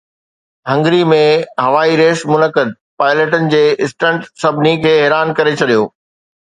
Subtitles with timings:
[0.71, 1.19] Hungary ۾
[1.65, 5.89] هوائي race منعقد، پائليٽن جي اسٽنٽ سڀني کي حيران ڪري ڇڏيو